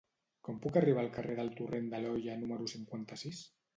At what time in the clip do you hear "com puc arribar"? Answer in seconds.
0.47-1.03